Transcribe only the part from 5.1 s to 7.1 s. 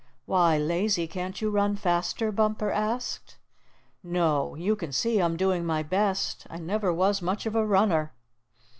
I'm doing my best. I never